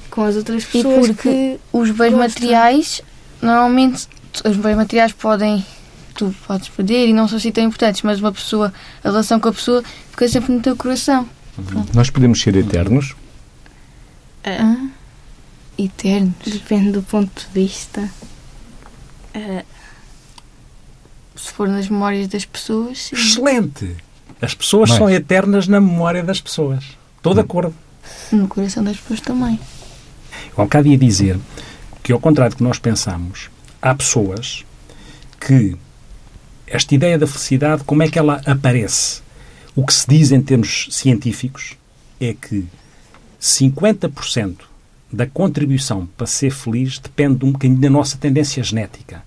[0.10, 1.60] com as outras E pessoas porque que.
[1.74, 2.18] os bens Gosto.
[2.20, 3.02] materiais,
[3.42, 4.08] normalmente,
[4.46, 5.66] os bens materiais podem.
[6.14, 8.72] Tu podes perder e não são assim tão importantes, mas uma pessoa,
[9.04, 11.28] a relação com a pessoa fica sempre no teu coração.
[11.96, 13.16] Nós podemos ser eternos?
[14.44, 14.76] ah,
[15.86, 16.34] Eternos.
[16.46, 18.10] depende do ponto de vista.
[19.34, 19.64] Ah,
[21.36, 23.16] Se for nas memórias das pessoas, sim.
[23.16, 23.96] Excelente!
[24.42, 25.00] As pessoas Mais.
[25.00, 26.84] são eternas na memória das pessoas.
[27.18, 27.74] Estou de acordo.
[28.32, 29.60] No coração das pessoas também.
[30.58, 31.40] Eu há bocado ia dizer
[32.04, 33.50] que, ao contrário do que nós pensamos,
[33.82, 34.66] há pessoas
[35.40, 35.78] que
[36.66, 39.22] esta ideia da felicidade, como é que ela aparece?
[39.76, 41.74] O que se diz em termos científicos
[42.20, 42.66] é que
[43.40, 44.56] 50%
[45.12, 49.24] da contribuição para ser feliz depende um bocadinho da nossa tendência genética.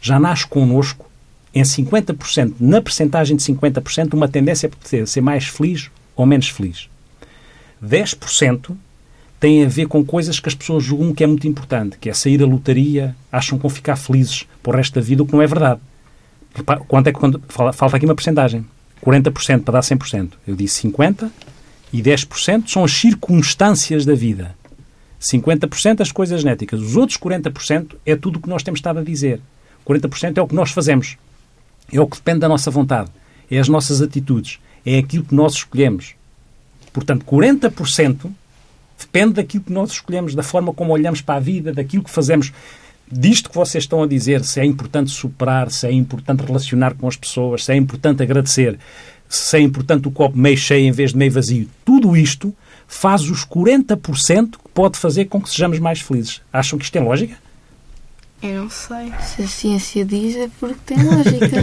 [0.00, 1.10] Já nasce connosco,
[1.54, 6.88] em 50%, na percentagem de 50%, uma tendência para ser, mais feliz ou menos feliz.
[7.82, 8.76] 10%
[9.38, 12.14] tem a ver com coisas que as pessoas julgam que é muito importante, que é
[12.14, 15.32] sair à lotaria, acham que vão ficar felizes para o resto da vida, o que
[15.32, 15.80] não é verdade.
[16.86, 18.66] Quanto é que quando, falta aqui uma porcentagem?
[19.04, 20.32] 40% para dar 100%.
[20.46, 21.30] Eu disse 50%
[21.92, 24.54] e 10% são as circunstâncias da vida.
[25.20, 26.80] 50% as coisas genéticas.
[26.80, 29.40] Os outros 40% é tudo o que nós temos estado a dizer.
[29.86, 31.16] 40% é o que nós fazemos.
[31.92, 33.10] É o que depende da nossa vontade.
[33.50, 34.58] É as nossas atitudes.
[34.84, 36.14] É aquilo que nós escolhemos.
[36.92, 38.30] Portanto, 40%
[38.98, 42.52] depende daquilo que nós escolhemos, da forma como olhamos para a vida, daquilo que fazemos.
[43.10, 47.08] Disto que vocês estão a dizer, se é importante superar, se é importante relacionar com
[47.08, 48.78] as pessoas, se é importante agradecer,
[49.28, 52.54] se é importante o copo meio cheio em vez de meio vazio, tudo isto
[52.86, 56.40] faz os 40% que pode fazer com que sejamos mais felizes.
[56.52, 57.34] Acham que isto tem lógica?
[58.42, 59.12] eu não sei.
[59.22, 61.56] Se a ciência diz é porque tem lógica.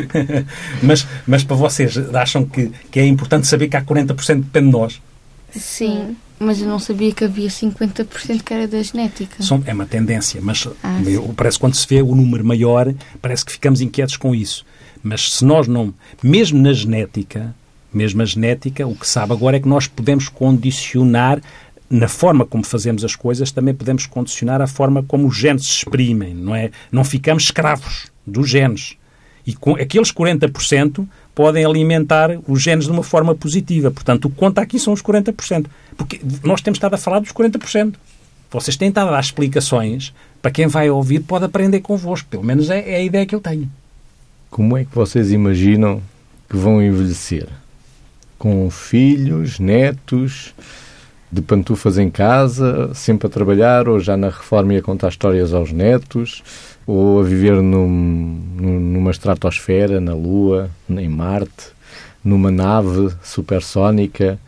[0.82, 4.66] mas, mas para vocês, acham que, que é importante saber que há 40% que depende
[4.66, 5.00] de nós?
[5.54, 6.16] sim.
[6.42, 9.42] Mas eu não sabia que havia 50% que era da genética.
[9.42, 12.94] São- é uma tendência, mas Ah, eu- parece que quando se vê o número maior,
[13.20, 14.64] parece que ficamos inquietos com isso.
[15.02, 17.54] Mas se nós não, mesmo na genética,
[17.92, 21.42] mesmo a genética, o que sabe agora é que nós podemos condicionar
[21.90, 25.70] na forma como fazemos as coisas, também podemos condicionar a forma como os genes se
[25.78, 26.70] exprimem, não é?
[26.90, 28.96] Não ficamos escravos dos genes.
[29.46, 33.90] E com aqueles 40% podem alimentar os genes de uma forma positiva.
[33.90, 35.66] Portanto, o que conta aqui são os 40%.
[35.96, 37.94] Porque nós temos estado a falar dos 40%.
[38.50, 42.28] Vocês têm estado a dar explicações para quem vai ouvir pode aprender convosco.
[42.28, 43.68] Pelo menos é, é a ideia que eu tenho.
[44.48, 46.02] Como é que vocês imaginam
[46.48, 47.48] que vão envelhecer?
[48.40, 50.54] com filhos, netos,
[51.32, 55.54] de pantufas em casa, sempre a trabalhar, ou já na reforma e a contar histórias
[55.54, 56.42] aos netos,
[56.86, 57.86] ou a viver num,
[58.56, 61.68] numa estratosfera, na Lua, em Marte,
[62.24, 64.38] numa nave supersónica,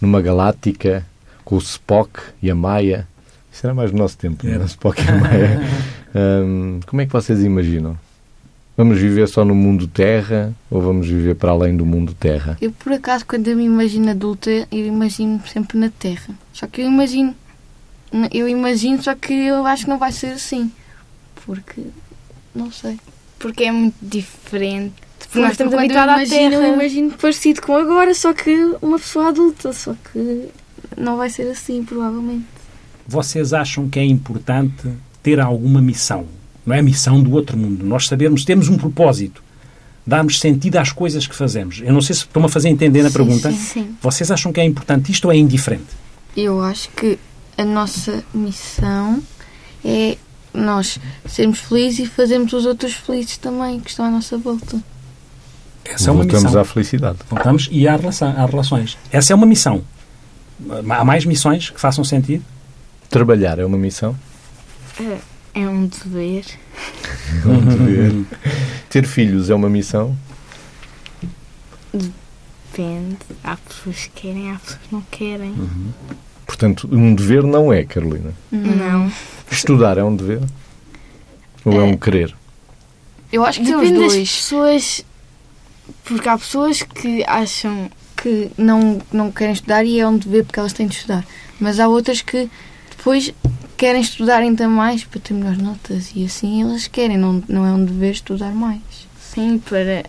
[0.00, 1.04] numa galáctica,
[1.44, 3.08] com o Spock e a Maia.
[3.50, 4.64] Isso era mais do nosso tempo, era.
[4.64, 5.60] Spock e a Maia.
[6.86, 7.98] como é que vocês imaginam?
[8.78, 12.56] Vamos viver só no mundo Terra ou vamos viver para além do mundo Terra?
[12.60, 16.32] Eu, por acaso, quando eu me imagino adulta, eu imagino sempre na Terra.
[16.52, 17.34] Só que eu imagino.
[18.32, 20.70] Eu imagino, só que eu acho que não vai ser assim.
[21.44, 21.82] Porque.
[22.54, 23.00] Não sei.
[23.40, 24.94] Porque é muito diferente.
[25.18, 26.54] Porque nós estamos habituados à Terra.
[26.54, 29.72] Eu imagino parecido com agora, só que uma pessoa adulta.
[29.72, 30.50] Só que
[30.96, 32.46] não vai ser assim, provavelmente.
[33.08, 34.88] Vocês acham que é importante
[35.20, 36.37] ter alguma missão?
[36.68, 37.82] Não é a missão do outro mundo.
[37.82, 39.42] Nós sabemos, temos um propósito.
[40.06, 41.80] Darmos sentido às coisas que fazemos.
[41.82, 43.50] Eu não sei se estão a fazer entender a sim, pergunta.
[43.50, 43.96] Sim, sim.
[44.02, 45.86] Vocês acham que é importante isto ou é indiferente?
[46.36, 47.18] Eu acho que
[47.56, 49.22] a nossa missão
[49.82, 50.18] é
[50.52, 54.78] nós sermos felizes e fazermos os outros felizes também, que estão à nossa volta.
[55.86, 56.60] Essa é uma Voltamos missão.
[56.60, 57.18] à felicidade.
[57.30, 58.98] Voltamos e à relação, às relações.
[59.10, 59.82] Essa é uma missão.
[60.90, 62.44] Há mais missões que façam sentido?
[63.08, 64.14] Trabalhar é uma missão.
[65.00, 66.44] É um dever.
[67.44, 68.24] É um dever.
[68.90, 70.14] Ter filhos é uma missão.
[71.92, 73.16] Depende.
[73.42, 75.54] Há pessoas que querem, há pessoas que não querem.
[76.46, 78.32] Portanto, um dever não é, Carolina.
[78.50, 79.10] Não.
[79.50, 80.42] Estudar é um dever?
[81.64, 82.34] Ou é um querer?
[83.32, 84.36] Eu acho que é os Depende das dois.
[84.36, 85.04] pessoas.
[86.04, 87.90] Porque há pessoas que acham.
[88.16, 91.24] que não, não querem estudar e é um dever porque elas têm de estudar.
[91.60, 92.48] Mas há outras que
[92.96, 93.32] depois
[93.78, 97.70] querem estudar ainda mais para ter melhores notas e assim elas querem, não, não é
[97.72, 98.80] um dever estudar mais.
[99.20, 100.04] Sim, para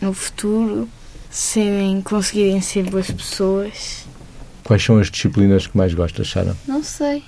[0.00, 0.88] no futuro
[1.30, 4.04] serem, conseguirem ser boas pessoas.
[4.64, 6.56] Quais são as disciplinas que mais gostas, Sara?
[6.66, 7.22] Não sei.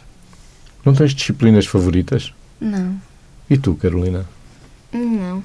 [0.84, 2.34] Não tens disciplinas favoritas?
[2.60, 3.00] Não.
[3.48, 4.26] E tu, Carolina?
[4.92, 5.42] Não.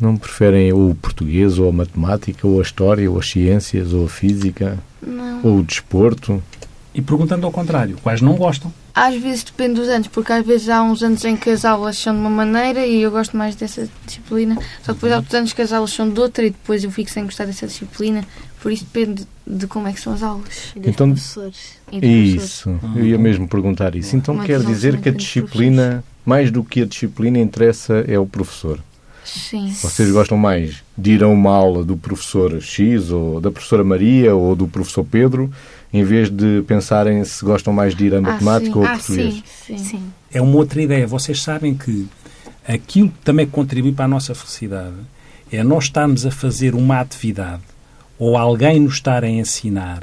[0.00, 4.06] Não preferem ou o português, ou a matemática, ou a história, ou as ciências, ou
[4.06, 5.40] a física, Não.
[5.42, 6.42] ou o desporto?
[6.94, 8.72] E perguntando ao contrário, quais não gostam?
[8.98, 11.98] Às vezes depende dos anos, porque às vezes há uns anos em que as aulas
[11.98, 15.34] são de uma maneira e eu gosto mais dessa disciplina, só que depois há outros
[15.34, 18.24] anos que as aulas são de outra e depois eu fico sem gostar dessa disciplina,
[18.62, 20.72] por isso depende de como é que são as aulas.
[20.74, 21.56] E dos Então- professores.
[21.92, 22.42] E dos professores.
[22.42, 24.16] Isso, eu ia mesmo perguntar isso.
[24.16, 28.24] Então Mas quer dizer que a disciplina, mais do que a disciplina, interessa é o
[28.26, 28.80] professor.
[29.26, 29.68] Sim.
[29.82, 34.34] Vocês gostam mais de ir a uma aula do professor X, ou da professora Maria,
[34.34, 35.50] ou do professor Pedro,
[35.92, 38.78] em vez de pensarem se gostam mais de ir a matemática sim.
[38.78, 39.34] ou a Ah, português?
[39.66, 39.84] sim, Sim.
[39.84, 40.02] sim.
[40.32, 41.06] É uma outra ideia.
[41.06, 42.06] Vocês sabem que
[42.66, 44.94] aquilo que também contribui para a nossa felicidade
[45.50, 47.62] é nós estarmos a fazer uma atividade
[48.18, 50.02] ou alguém nos estar a ensinar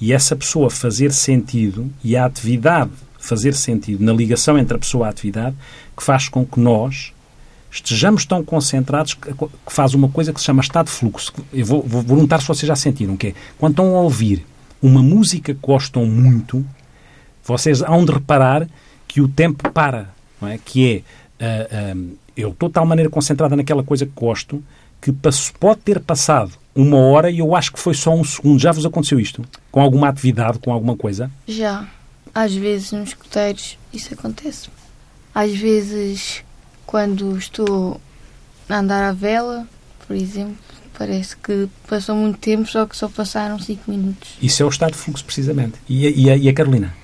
[0.00, 5.06] e essa pessoa fazer sentido e a atividade fazer sentido na ligação entre a pessoa
[5.06, 5.56] e a atividade
[5.96, 7.12] que faz com que nós
[7.70, 11.32] estejamos tão concentrados que, que faz uma coisa que se chama estado de fluxo.
[11.52, 14.44] Eu vou, vou perguntar se vocês já sentiram, que é quando estão a ouvir
[14.86, 16.64] uma música que gostam muito,
[17.42, 18.68] vocês hão de reparar
[19.08, 20.58] que o tempo para, não é?
[20.62, 21.02] Que
[21.38, 21.96] é, ah,
[22.36, 24.62] eu estou de tal maneira concentrada naquela coisa que gosto
[25.00, 25.12] que
[25.58, 28.58] pode ter passado uma hora e eu acho que foi só um segundo.
[28.58, 29.44] Já vos aconteceu isto?
[29.70, 31.30] Com alguma atividade, com alguma coisa?
[31.46, 31.86] Já.
[32.34, 34.68] Às vezes nos escuteiros isso acontece.
[35.34, 36.42] Às vezes
[36.86, 38.00] quando estou
[38.68, 39.66] a andar à vela,
[40.06, 44.30] por exemplo, parece que passou muito tempo, só que só passaram 5 minutos.
[44.42, 45.74] Isso é o estado de fluxo, precisamente.
[45.88, 46.94] E a, e a- e a Carolina?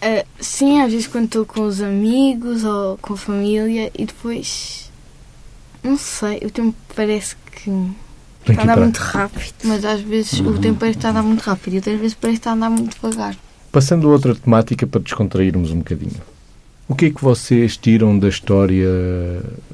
[0.00, 4.90] Ah, sim, às vezes quando estou com os amigos ou com a família e depois.
[5.82, 7.94] Não sei, o tempo parece que Tem
[8.42, 9.54] está que a andar para- muito rápido.
[9.64, 12.38] Mas às vezes o tempo parece estar a andar muito rápido e outras vezes parece
[12.38, 13.36] estar a andar muito devagar.
[13.72, 16.20] Passando a outra temática para descontrairmos um bocadinho.
[16.88, 18.88] O que é que vocês tiram da história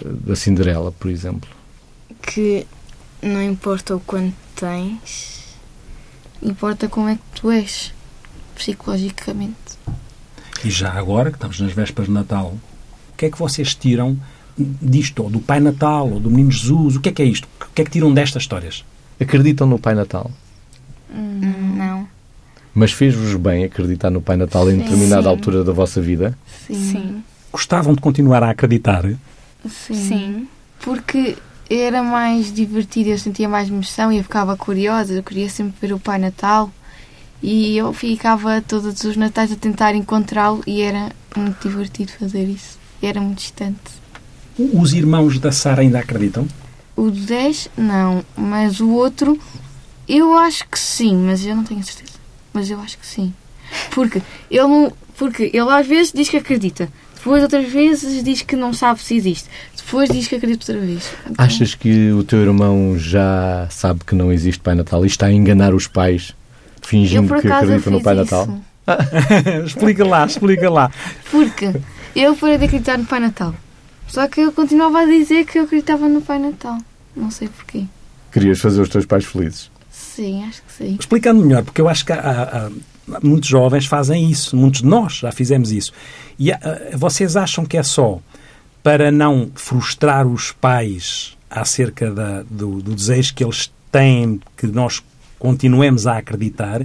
[0.05, 1.49] da Cinderela, por exemplo?
[2.21, 2.67] Que
[3.25, 5.35] não importa o quanto tens,
[6.45, 7.91] Importa como é que tu és,
[8.55, 9.55] psicologicamente.
[10.63, 12.55] E já agora, que estamos nas vésperas de Natal,
[13.13, 14.19] o que é que vocês tiram
[14.59, 15.23] disto?
[15.23, 16.97] Ou do Pai Natal, ou do Menino Jesus?
[16.97, 17.49] O que é que é isto?
[17.63, 18.85] O que é que tiram destas histórias?
[19.19, 20.31] Acreditam no Pai Natal?
[21.11, 22.07] não.
[22.75, 24.79] Mas fez-vos bem acreditar no Pai Natal em Sim.
[24.83, 25.29] determinada Sim.
[25.29, 26.37] altura da vossa vida?
[26.67, 27.23] Sim.
[27.53, 29.05] Gostavam de continuar a acreditar?
[29.65, 29.95] Sim.
[29.95, 30.49] Sim.
[30.81, 31.37] Porque
[31.69, 35.95] era mais divertido, eu sentia mais emoção e eu ficava curiosa, eu queria sempre ver
[35.95, 36.71] o Pai Natal
[37.43, 42.79] e eu ficava todos os Natais a tentar encontrá-lo e era muito divertido fazer isso.
[43.03, 43.81] Era muito distante.
[44.59, 46.47] Os irmãos da Sara ainda acreditam?
[46.97, 49.39] O do 10, não, mas o outro
[50.09, 52.19] Eu acho que sim, mas eu não tenho certeza.
[52.53, 53.35] Mas eu acho que sim.
[53.91, 56.89] Porque ele, porque ele às vezes diz que acredita.
[57.25, 59.49] Depois outras vezes diz que não sabe se existe.
[59.75, 61.11] Depois diz que acredita outra vez.
[61.23, 65.27] Então, Achas que o teu irmão já sabe que não existe Pai Natal e está
[65.27, 66.35] a enganar os pais,
[66.83, 68.25] fingindo que acredita no Pai isso.
[68.37, 68.59] Natal?
[69.65, 70.91] explica lá, explica lá.
[71.31, 71.73] Porque
[72.15, 73.55] eu parei de acreditar no Pai Natal.
[74.07, 76.77] Só que eu continuava a dizer que eu acreditava no Pai Natal.
[77.17, 77.85] Não sei porquê.
[78.31, 79.71] Querias fazer os teus pais felizes?
[79.91, 80.97] Sim, acho que sim.
[81.01, 82.19] Explicando melhor, porque eu acho que há-
[82.69, 82.71] há-
[83.23, 85.93] muitos jovens fazem isso, muitos de nós já fizemos isso.
[86.39, 86.61] E há-
[86.95, 88.19] vocês acham que é só
[88.83, 95.03] para não frustrar os pais acerca da- do, do desejo que eles têm que nós
[95.39, 96.83] continuemos a acreditar?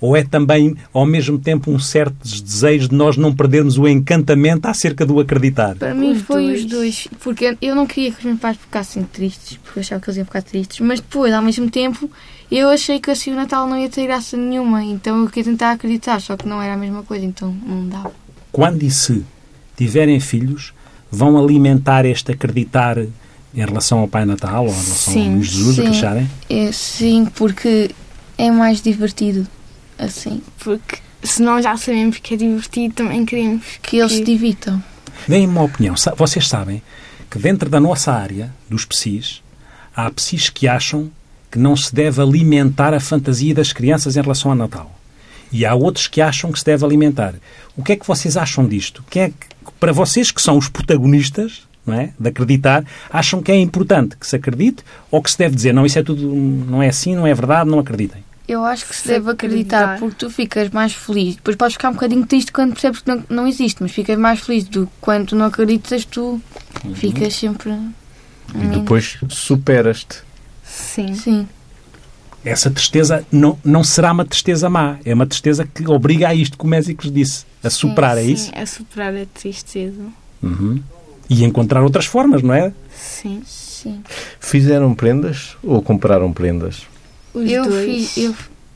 [0.00, 4.66] Ou é também, ao mesmo tempo, um certo desejo de nós não perdermos o encantamento
[4.66, 5.76] acerca do acreditar?
[5.76, 6.60] Para mim Os foi dois.
[6.60, 7.08] os dois.
[7.20, 10.16] Porque eu não queria que os meus pais ficassem tristes, porque eu achava que eles
[10.16, 10.80] iam ficar tristes.
[10.80, 12.10] Mas depois, ao mesmo tempo,
[12.58, 14.82] eu achei que assim o Natal não ia ter graça nenhuma.
[14.82, 18.12] Então eu queria tentar acreditar, só que não era a mesma coisa, então não dava.
[18.50, 19.24] quando e se
[19.76, 20.72] tiverem filhos,
[21.10, 23.08] vão alimentar este acreditar em
[23.54, 25.96] relação ao Pai Natal ou em relação Sim, ao Jesus, o que sim.
[25.96, 26.30] acharem?
[26.48, 27.90] É, sim, porque
[28.38, 29.46] é mais divertido
[29.98, 30.40] assim.
[30.58, 34.82] Porque se nós já sabemos que é divertido, também queremos Que eles se divirtam.
[35.28, 35.94] Deem-me uma opinião.
[36.16, 36.82] Vocês sabem
[37.30, 39.42] que dentro da nossa área, dos PSIs,
[39.94, 41.10] há PSIs que acham
[41.52, 44.90] que não se deve alimentar a fantasia das crianças em relação ao Natal.
[45.52, 47.34] E há outros que acham que se deve alimentar.
[47.76, 49.04] O que é que vocês acham disto?
[49.10, 49.36] Quem é que,
[49.78, 54.26] para vocês que são os protagonistas não é, de acreditar, acham que é importante que
[54.26, 57.26] se acredite ou que se deve dizer não, isso é tudo, não é assim, não
[57.26, 58.24] é verdade, não acreditem?
[58.48, 59.98] Eu acho que se Se deve acreditar, acreditar.
[60.00, 61.36] porque tu ficas mais feliz.
[61.36, 64.40] Depois podes ficar um bocadinho triste quando percebes que não, não existe, mas ficas mais
[64.40, 66.40] feliz do que quando tu não acreditas, tu
[66.94, 67.72] ficas sempre.
[68.54, 70.18] E depois superas-te.
[70.72, 71.14] Sim.
[71.14, 71.48] Sim.
[72.44, 76.58] Essa tristeza não, não será uma tristeza má, é uma tristeza que obriga a isto
[76.58, 78.50] que o Mésicles disse, a superar, é Sim, isso?
[78.54, 80.02] A superar a tristeza.
[80.42, 80.82] Uhum.
[81.30, 82.72] E encontrar outras formas, não é?
[82.92, 83.42] Sim.
[83.46, 84.02] Sim.
[84.40, 86.82] Fizeram prendas ou compraram prendas?
[87.34, 87.84] Os eu dois.
[87.84, 88.16] fiz.
[88.16, 88.34] Eu,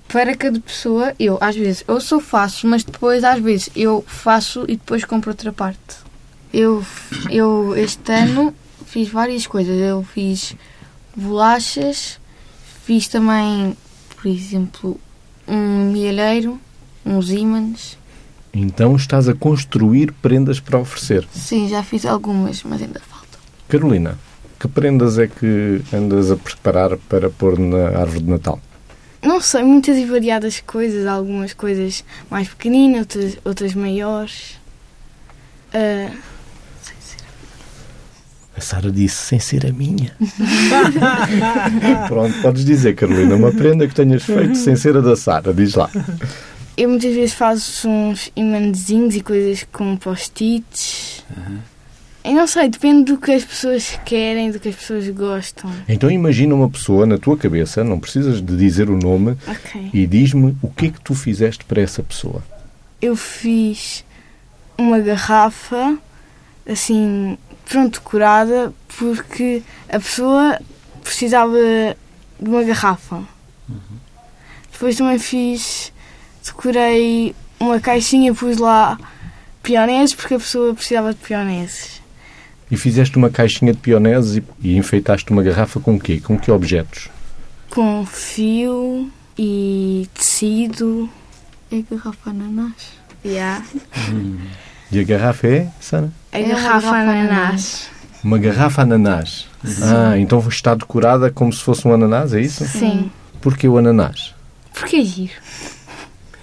[0.09, 4.65] para cada pessoa, eu às vezes, eu só faço, mas depois às vezes eu faço
[4.65, 5.97] e depois compro outra parte.
[6.53, 6.85] Eu,
[7.31, 8.55] eu este ano
[8.87, 9.77] fiz várias coisas.
[9.77, 10.55] Eu fiz
[11.17, 12.21] bolachas,
[12.85, 13.77] fiz também,
[14.15, 15.01] por exemplo,
[15.49, 16.61] um mielheiro,
[17.05, 17.99] uns ímãs.
[18.53, 21.27] Então estás a construir prendas para oferecer.
[21.33, 23.39] Sim, já fiz algumas, mas ainda falta.
[23.69, 24.19] Carolina,
[24.59, 28.61] que prendas é que andas a preparar para pôr na árvore de Natal?
[29.23, 31.07] Não sei, muitas e variadas coisas.
[31.07, 34.59] Algumas coisas mais pequeninas, outras, outras maiores.
[35.75, 36.11] Ah,
[38.57, 40.11] A Sara disse sem ser a minha.
[42.09, 45.53] Pronto, podes dizer, Carolina, uma prenda que tenhas feito sem ser a da Sara.
[45.53, 45.90] Diz lá.
[46.77, 51.23] eu muitas vezes faço uns imanzinhos e coisas com post-its.
[52.25, 55.71] Eu não sei, depende do que as pessoas querem, do que as pessoas gostam.
[55.88, 59.90] Então imagina uma pessoa na tua cabeça, não precisas de dizer o nome, Ok.
[59.92, 62.42] e diz-me o que é que tu fizeste para essa pessoa.
[63.01, 64.03] Eu fiz
[64.79, 65.97] uma garrafa,
[66.69, 70.59] assim, pronto, decorada, porque a pessoa
[71.03, 71.57] precisava
[72.41, 73.23] de uma garrafa.
[74.73, 75.93] Depois também fiz,
[76.45, 78.99] decorei uma caixinha, pus lá
[79.63, 82.01] pioneses, porque a pessoa precisava de pioneses.
[82.71, 86.21] E fizeste uma caixinha de pioneses e, e enfeitaste uma garrafa com o quê?
[86.21, 87.09] Com que objetos?
[87.71, 91.09] Com fio e tecido.
[91.71, 92.93] É garrafa ananás.
[93.25, 93.65] Yeah.
[94.90, 96.11] E a garrafa é, Sara?
[96.33, 97.90] A É uma garrafa garrafa ananás.
[98.22, 99.46] Uma garrafa ananás.
[99.83, 102.64] Ah, então está decorada como se fosse um ananás, é isso?
[102.66, 103.11] Sim.
[103.40, 104.35] Porquê o ananás?
[104.72, 105.33] Porque é giro.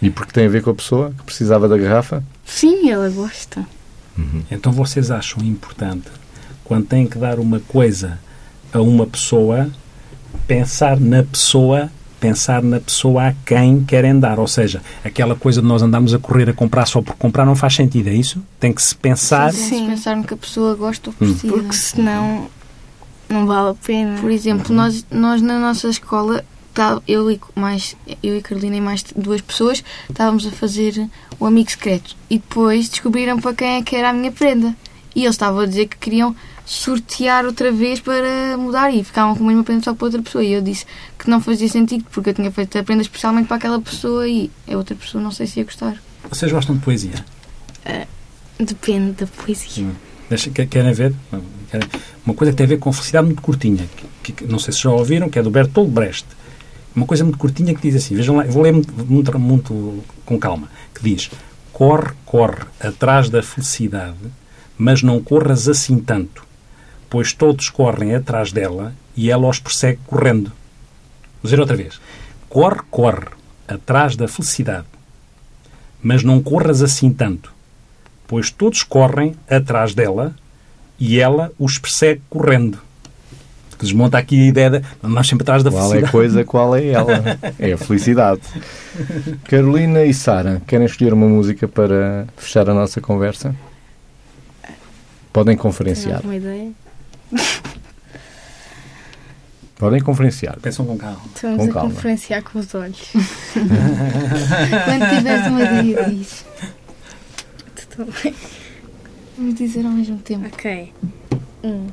[0.01, 2.23] E porque tem a ver com a pessoa que precisava da garrafa?
[2.45, 3.65] Sim, ela gosta.
[4.51, 6.07] Então vocês acham importante,
[6.63, 8.19] quando têm que dar uma coisa
[8.71, 9.69] a uma pessoa,
[10.45, 11.89] pensar na pessoa,
[12.23, 14.39] pensar na pessoa a quem querem dar.
[14.39, 17.55] Ou seja, aquela coisa de nós andarmos a correr a comprar só por comprar não
[17.55, 18.41] faz sentido, é isso?
[18.59, 19.51] Tem que se pensar.
[19.51, 19.69] Sim.
[19.69, 19.87] Sim.
[19.87, 21.33] pensar no que a pessoa gosta ou Hum.
[21.33, 21.53] precisa.
[21.53, 22.47] Porque senão
[23.29, 24.19] não vale a pena.
[24.21, 28.81] Por exemplo, nós, nós na nossa escola, tá, eu, e mais, eu e Carolina e
[28.81, 31.09] mais duas pessoas, estávamos a fazer
[31.39, 32.15] o amigo secreto.
[32.29, 34.73] E depois descobriram para quem é que era a minha prenda.
[35.15, 36.33] E eles estavam a dizer que queriam
[36.65, 40.43] sortear outra vez para mudar e ficavam com a mesma prenda só para outra pessoa.
[40.43, 40.85] E eu disse
[41.23, 44.49] que não fazia sentido porque eu tinha feito a prenda especialmente para aquela pessoa e
[44.67, 45.95] a outra pessoa não sei se ia gostar.
[46.29, 47.13] Vocês gostam de poesia?
[48.59, 49.87] Depende da poesia.
[50.53, 51.13] Que- Querem ver?
[51.69, 51.89] Querem-
[52.25, 53.85] Uma coisa que tem a ver com felicidade muito curtinha,
[54.23, 56.25] que, que- não sei se já ouviram, que é do Bertolt Brecht,
[56.95, 60.03] Uma coisa muito curtinha que diz assim, vejam lá, eu vou ler muito, muito, muito
[60.23, 61.31] com calma, que diz,
[61.71, 64.15] corre, corre atrás da felicidade,
[64.77, 66.45] mas não corras assim tanto,
[67.09, 70.51] pois todos correm atrás dela e ela os persegue correndo.
[71.43, 71.99] Vou dizer outra vez.
[72.49, 73.25] Corre, corre
[73.67, 74.87] atrás da felicidade,
[76.01, 77.51] mas não corras assim tanto,
[78.27, 80.33] pois todos correm atrás dela
[80.97, 82.79] e ela os persegue correndo.
[83.79, 86.11] Desmonta aqui a ideia de nós sempre atrás da Qual é a felicidade.
[86.13, 87.21] coisa, qual é ela?
[87.59, 88.39] É a felicidade.
[89.43, 93.53] Carolina e Sara, querem escolher uma música para fechar a nossa conversa?
[95.33, 96.17] Podem Tem conferenciar.
[96.17, 96.71] alguma ideia?
[99.77, 100.57] Podem conferenciar.
[100.61, 101.19] Pensam com calma.
[101.35, 101.89] Estamos Com a calma.
[101.89, 102.99] conferenciar com os olhos.
[103.53, 106.45] Quando tiveres uma ideia, diz.
[107.89, 108.33] Tudo bem.
[109.37, 110.45] Vamos dizer ao mesmo tempo.
[110.47, 110.93] Ok.
[111.63, 111.87] Um,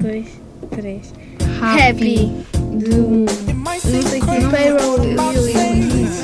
[0.00, 0.26] dois,
[0.70, 1.12] três.
[1.60, 1.88] Happy.
[1.90, 2.46] Happy.
[2.58, 3.26] Do.
[3.54, 4.26] Não sei que.
[4.50, 4.98] Payroll.
[5.00, 6.22] Williams.